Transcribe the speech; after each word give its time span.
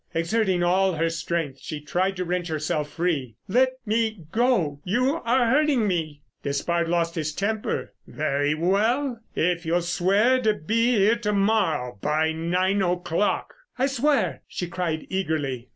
Exerting 0.15 0.63
all 0.63 0.93
her 0.93 1.11
strength, 1.11 1.59
she 1.61 1.79
tried 1.79 2.15
to 2.17 2.25
wrench 2.25 2.47
herself 2.47 2.89
free. 2.89 3.35
"Let 3.47 3.73
me 3.85 4.25
go—you 4.31 5.21
are 5.23 5.51
hurting 5.51 5.87
me!" 5.87 5.93
Her 5.93 5.93
voice 5.93 6.09
rose 6.09 6.15
shrilly. 6.63 6.81
Despard 6.81 6.89
lost 6.89 7.13
his 7.13 7.33
temper. 7.35 7.93
"Very 8.07 8.55
well—if 8.55 9.63
you'll 9.63 9.81
swear 9.83 10.41
to 10.41 10.55
be 10.55 10.93
here 10.95 11.17
to 11.17 11.33
morrow 11.33 11.99
by 12.01 12.31
nine 12.31 12.81
o'clock!" 12.81 13.53
"I 13.77 13.85
swear!" 13.85 14.41
she 14.47 14.65
cried 14.67 15.05
eagerly. 15.11 15.69